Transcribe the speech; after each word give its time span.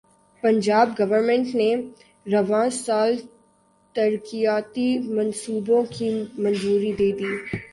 پنجاب 0.43 0.87
حکومت 0.91 1.53
نے 1.55 1.69
رواں 2.25 2.67
سال 2.75 3.11
ترقیاتی 3.95 4.89
منصوبوں 5.15 5.83
کی 5.89 6.09
منظوری 6.37 6.91
دیدی 6.99 7.31